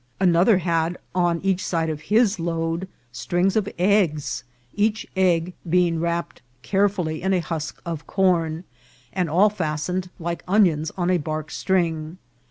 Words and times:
Another 0.19 0.57
had 0.57 0.97
on 1.13 1.39
each 1.43 1.63
side 1.63 1.87
of 1.87 2.01
his 2.09 2.39
load 2.39 2.87
strings 3.11 3.55
of 3.55 3.69
eggs, 3.77 4.43
each 4.73 5.05
egg 5.15 5.53
being 5.69 5.99
wrapped 5.99 6.41
carefully 6.63 7.21
in 7.21 7.33
a 7.33 7.39
husk 7.39 7.79
of 7.85 8.07
cqrn, 8.07 8.63
and 9.13 9.29
all 9.29 9.51
fastened 9.51 10.09
like 10.17 10.43
onions 10.47 10.89
on 10.97 11.11
a 11.11 11.19
bark 11.19 11.51
string. 11.51 12.17